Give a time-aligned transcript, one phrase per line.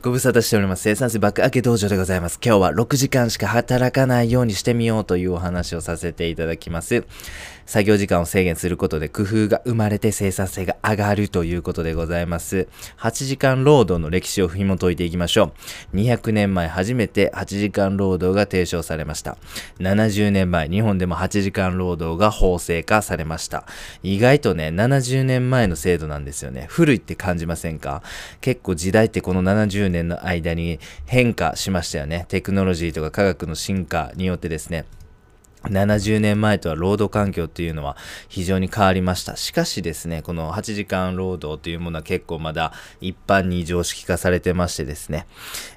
[0.00, 0.82] ご無沙汰しております。
[0.82, 2.38] 生産性爆上げ道場でございます。
[2.40, 7.02] 今日は6時間しか働かないようにしてみようというお話をさせていただきます。
[7.66, 12.68] 作業時間を制限することで工夫が生まれて生産性が上がるということでございます。
[12.98, 15.52] 8時間労働の歴史を紐解いていきましょ
[15.92, 15.96] う。
[15.96, 19.36] 200年前初めて8時間労働が提唱されました。
[19.80, 23.66] 70年前、日本でも8時間労働が法制化されました。
[24.04, 26.66] 意外とね、70年前の制度なんですよね。
[26.70, 28.02] 古いって感じませんか？
[28.40, 32.26] 結構時代ってこの70年の間に変化しましたよね。
[32.28, 34.84] テクノロジーとか科学の進化によってですね。
[35.64, 37.96] 70年前とは労働環境っていうのは
[38.28, 39.36] 非常に変わりました。
[39.36, 45.26] しかしですね、この8時間労働というものは結構まだ一般に常識化されてましてですね、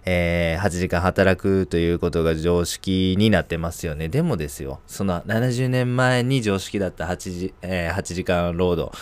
[0.05, 4.09] えー8時間働くということが常識になってますよね。
[4.09, 8.95] でもですよ、その70年前に常識だった8時,、えー8時間労働。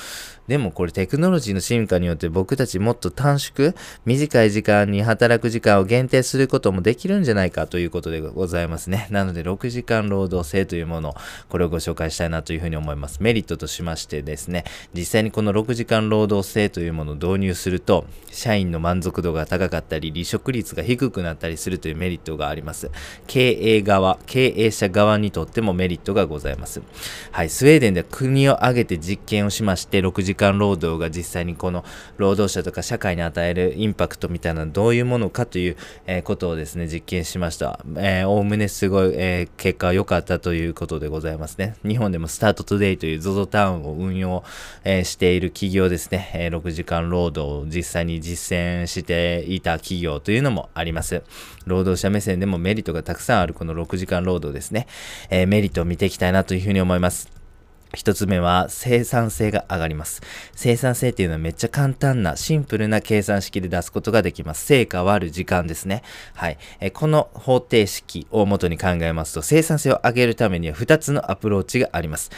[0.50, 9.08] でもこれテクノロジーの進化によって僕たちもっと短縮、短い時間に働く時間を限定することもできるんじゃないかということでございますね。
[9.12, 11.16] なので6時間労働制といういうもの、
[11.50, 13.22] これをご紹介したいなというふうに思います。
[13.22, 14.64] メリットとしましてですね、
[14.94, 22.90] 実際にこの6時間労働制というものを導入すると、社員の満足度が高かったり、離職率が低くなったりするというメリットがあります。
[23.28, 26.82] 経営側、経営者側にとってもメリットがございます。
[27.32, 31.84] はい、スウェーデンでは国を挙げて実験をしまして、6時間労働が実際にこの
[32.18, 37.80] 労働者とか社会に与えるインパクトみたいなどういうものかという、えことをですね、実験しました。
[37.98, 41.76] えー、おおむねすごい、えー結果良かったといういうことでございますね。
[41.86, 44.44] 日本でもスタートトゥデイという ZOZO タウンを運用、
[44.84, 51.24] えーしている企業ですね、えー6時間労働を実際に実践していた企業というのもあります。
[51.66, 54.88] 労働者目線でもメリットがたくさんあるこの6時間労働ですね、
[55.30, 57.39] えーメリットを見ていきたいなというふうに思います。
[57.96, 60.22] 一つ目は生産性が上がります。
[60.56, 64.66] 生産性っていうのはめっちゃ簡単なシンプルな計算式で出すことができます。
[64.66, 66.04] 成果割る時間ですね。
[66.36, 66.58] はい。
[66.80, 72.32] えこの方程式を元に考えますと生産性を上げるためには2つのアプローチがあります。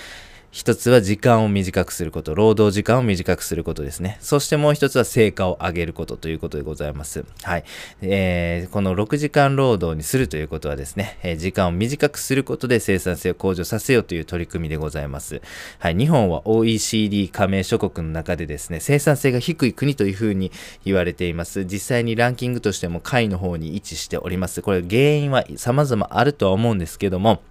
[0.52, 4.18] 一つは時間を短くすること、労働時間を短くすることですね。
[4.20, 7.24] そしてもう一つは成果を上げることということでございます。
[7.44, 7.64] はい。
[8.02, 15.42] えーこの6時間労働にするということはですね、えー時間を短くすることで生産性を向上させようという取り組みでございます。
[15.80, 15.96] はい。
[15.96, 20.52] 日本は OECD 加盟諸国の中でですね、生産性が低い国というふうに
[20.84, 21.64] 言われています。
[21.64, 24.62] 実際にランキングとしても下位の方に位置しております。
[24.62, 27.42] これ原因は様々あるとは思うんですけども、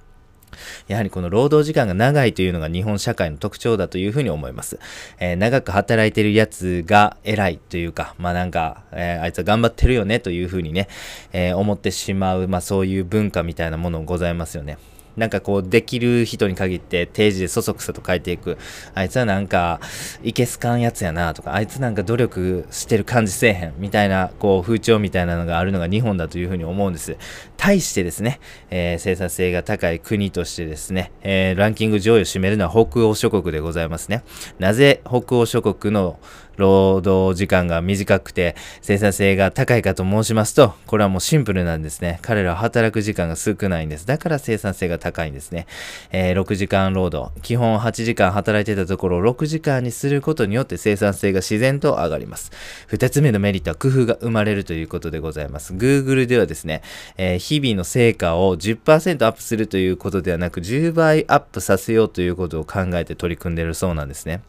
[0.89, 4.79] やはりこの労働時間が長いというのが日本社会の特徴だというふうに思います。
[5.19, 10.89] えー長く働いてるやつが偉いというか、まあなんか、えーあいつは頑張ってるよねというふうにね、
[11.33, 14.79] えー思ってしまう、まあそういう文化みたいなものございますよね。
[15.21, 18.57] なんかこう、できる人に限って定時でそそくさと書いていく。
[18.95, 19.81] あいつはなんか、
[20.23, 27.19] いけすかんやつやなとか、あいつなんか努力してる感じせえへんみたいな、こう、風潮みたいなのがあるのが日本だというふうに思うんです。
[27.59, 34.23] 対してですね、えー生産性が高い国としてですね、えーランキング上位を占めるのは北欧諸国でございますね。
[34.59, 36.19] なぜ北欧諸国の
[36.61, 42.21] 労働時間が短くて生産性が高いかと申しますと、これはもうシンプルなんですね。
[42.23, 44.07] 彼らは働く時間が少ないんです。
[44.07, 45.67] だから生産性が高いんですね。
[46.13, 47.33] えー6時間労働。
[47.43, 52.53] 基本8時間働いてたところを6時間にすることによって生産性が自然と上がります。
[52.91, 55.75] 2つ目のメリットは工夫が生まれるということでございます。
[55.75, 56.83] Google ではですね、
[57.17, 64.43] えー日々の成果を10%アップするということではなく10倍アップさせようということを考えて取り組んでいるそうなんですね。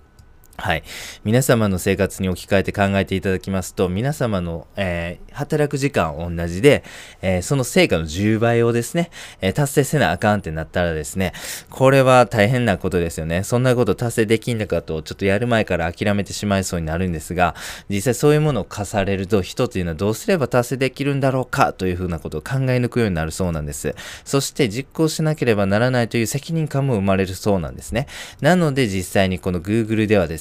[0.58, 0.84] はい。
[1.24, 6.84] 皆様の生活に置き換えて考えていただきますと、皆様の、えー働く時間同じで、
[7.22, 11.34] えーその成果の10倍をですね、えー達成せなあかんってなったらですね、
[11.70, 13.44] これは大変なことですよね。
[13.44, 17.56] そんなこと達成できんのかと、ちょっとやる前から諦めてしまいそうになるんですが、
[17.90, 23.96] 実際そういうものを課されると、人というのはどうすれば達成できるんだろうかというふうなことを考え抜くようになるそうなんです。
[24.26, 28.08] そして実行しなければならないという責任感も生まれるそうなんですね。
[28.42, 30.41] なので実際にこの Google ではです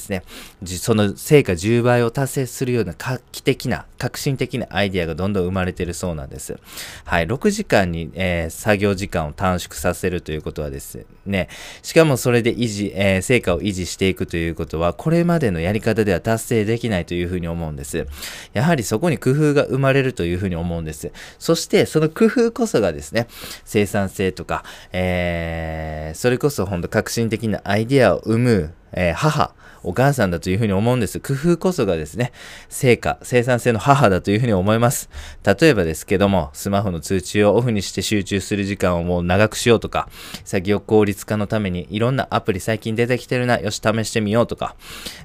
[0.63, 6.57] じその成果10倍を達成するような画期的な、革新的なアイデアがどんどん生まれてるそうなんです。
[7.05, 11.47] はい、6時間に、えー作業時間を短縮させるということはですね、
[11.83, 18.07] しかもそれで維持、えー成果を維持していくということは、これまでのやり方では達成できないというふうに思うんです。
[18.53, 21.11] やはりそこに工夫が生まれるというふうに思うんです。
[21.39, 23.27] そして、その工夫こそがですね、
[23.65, 31.19] 生産性とか、えーそれこそ本当革新的なアイデアを生む、えー母お母さんだというふうに思うんです。
[31.19, 32.31] 工夫こそがですね、
[32.69, 35.09] 成果、生産性の母だというふうに思います。
[35.43, 40.07] 例えばですけども、スマホの通知をオフにして集中する時間をもう長くしようとか、
[40.45, 44.75] 作業効率化のためにいろんなアプリ最近出てきてるな、よし試してみようとか、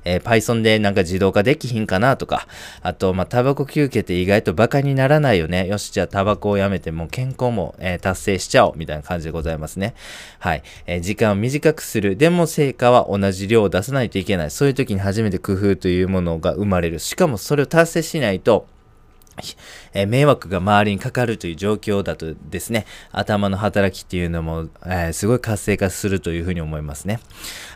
[0.05, 2.47] えー、Python でなんか自動化できひんかなとか、
[2.83, 5.67] あと、まあ、タバコ休憩って意外とバカにならないよね。
[5.67, 9.95] よし、じゃあタバコをやめてもう健康も、えー、達成しちゃおうみたいな感じでございますね。
[10.39, 10.63] はい。
[10.87, 12.17] えー、時間を短くする。
[12.17, 14.46] でも成果は同じ量を出さないといけない。
[14.51, 16.99] そういう時に初めて工夫というものが生まれる。
[16.99, 18.67] しかもそれを達成しないと、
[19.93, 27.21] えー、迷惑が周りにかかるという状況だとですね、頭の働きっていうのも、えー、すごい活性化するというふうに思いますね。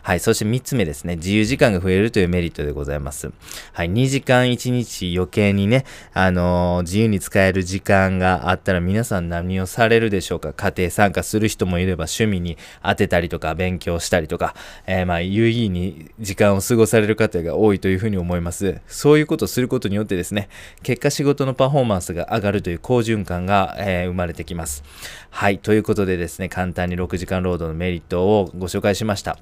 [0.03, 0.19] はい。
[0.19, 3.31] そして3つ目ですね、自由時間が増えるというメリットでございます。
[3.73, 3.89] はい。
[3.91, 10.53] 2時間1日余計にね、あのー、自由に使える時間があったら皆さん何をされるでしょうか？
[10.53, 14.55] 家庭参加する人もいれば趣味に当てたりとか勉強したりとか、
[14.85, 18.79] えまあ、有意義に時間を過ごされる方が多いというふうに思います。
[18.87, 20.49] そういうことをすることによってですね、
[20.83, 24.83] 結果仕事ののパフォーマンスが上がるという好循環が、えー、生まれてきます。
[25.29, 25.59] はい。
[25.59, 29.37] ということでですね、簡単に6時間労働のメリットをご紹介しました。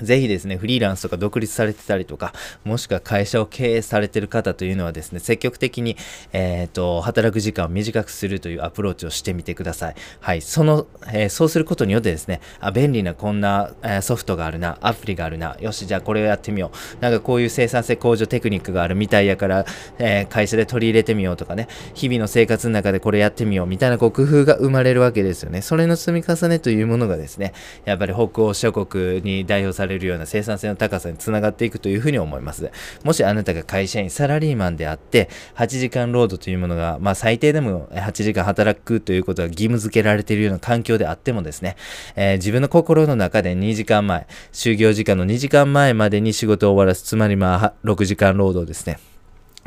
[0.00, 2.32] ぜひですね、フリーランスとか独立されてたりとか、
[2.64, 5.96] もしくは会社を経営されてる方というのはですね、積極的に、
[6.32, 9.94] えっ、ー、と、働く時間を短くするというアプローチをしてみてください。
[10.20, 10.40] はい。
[10.40, 17.02] その、えー、そうすることによってですね、あ、便利なこんな、えー、ソフトがあるな、アプリがあるな、よし、じゃあこれをやってみよう。
[17.02, 19.66] なんかこういう生産性向上テクニックがあるみたいやから、
[19.98, 25.62] え会社で取り入れてみようとかね、日々の生活の中でこれやってみようみたいなこう工夫が生まれるわけですよね。
[25.62, 27.52] それの積み重ねというものがですね、
[27.84, 32.70] やっぱり北欧諸国に代表されされるような生産性の高さにつながっていくというふうに思います。
[33.02, 41.76] もしあなたが会社員、サラリーマンであって、8時間労働というものが、まあ最低でも8時間働くということが義務付けられているような環境であってもですね、
[42.14, 49.11] えー、自分の心の中で2時間前、就業時間の2時間前までに仕事を終わらす、つまりまあ6時間労働ですね。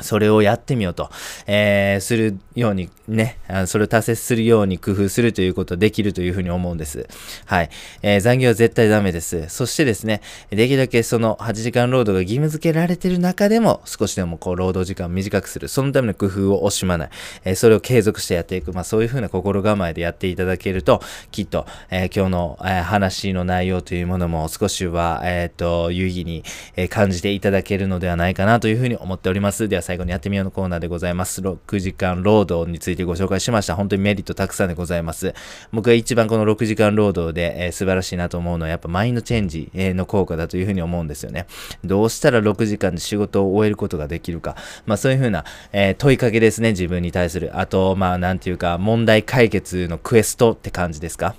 [0.02, 1.10] それをやってみようと、
[1.48, 3.38] えー、するようにね、
[3.68, 7.08] それを達成するように工夫するということできるというふうに思うんです。
[7.46, 7.70] はい。
[8.02, 9.48] えー、残業は絶対ダメです。
[9.50, 15.68] そしてですね、できるだけその8時間労働が義務付けられている中でも、少しでもこう、労働時間を短くする。
[15.68, 17.10] そのための工夫を惜しまない。
[17.44, 18.74] えー、それを継続してやっていく。
[18.74, 21.02] まあ、そういうふうな心構えでやっていただけると、
[21.32, 26.44] きっと、えー、今日の、え話の内容というものも少しは、えっ、と、有意義に、
[26.76, 29.68] え感じていただけるのではないかなというふうに思っております。
[29.70, 31.42] では最後にやってみようのコーナーでございます。
[31.42, 33.76] 6時間労働についてご紹介しました。
[33.76, 35.36] 本当にメリットたくさんでございます。
[35.72, 41.46] 僕が一番この6時間労働で、えー、素晴らしいなと思うのはやっぱマインドチェンジ、えの効果だというふうに思うんですよね。
[41.84, 44.56] どうしたら6時間で仕事を終えることができるか。
[44.88, 47.58] まあそういうふうな、えー、問いかけですね、自分に対する。
[47.60, 51.36] あと、まあなんていうか、問題解決のクエストって感じですか？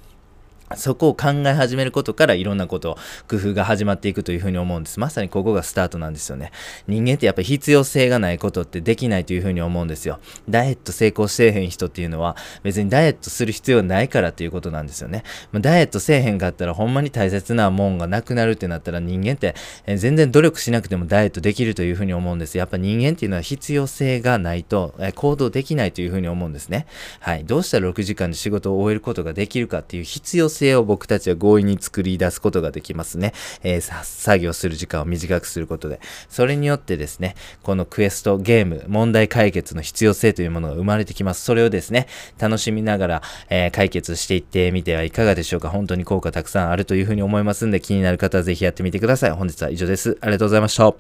[0.75, 2.99] そこを考え始めることからいろんなこと、
[3.29, 4.99] 工夫が始まっていくというふうに思うんです。
[4.99, 6.51] まさにここがスタートなんですよね。
[6.89, 10.19] 人間ってやっぱり必要性がないことってできないというふうに思うんですよ。
[10.49, 15.23] ダイエット成功してへん人っていうのは別にダイエットする必要ないからということなんですよね。
[15.53, 19.55] まあ、ダイエットせえへんかったらほんまに大切なもんがなくなるってなったら人間って、
[19.87, 22.59] え全然努力しなくてもダイエットできるというふうに思うんです。
[22.59, 26.87] やっぱ人間っていうのは必要性がないと、え行動できないというふうに思うんですね。
[27.21, 27.45] はい。
[27.45, 33.33] どうしたら6時間で仕事を終えることができるかっていう必要性性を僕たちは強引に作り出すことができますね。
[33.63, 36.01] えー、作業する時間を短くすることで。
[36.29, 41.45] それによってですね、このクエスト、ゲーム、問題解決の必要性というものが生まれてきます。
[41.45, 42.07] それをですね、
[42.39, 45.69] 楽しみながら、えー、解決していってみてはいかがでしょうか。
[45.69, 49.31] 本当に効果たくさんあるというふうに思いますんで、気になる方はぜひやってみてください。
[49.33, 50.19] 本日は以上です。
[50.21, 50.95] ありがとうございました。